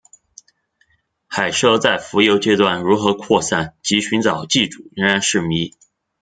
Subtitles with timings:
[1.27, 5.75] 海虱在浮游阶段如何扩散及寻找寄主仍然是迷。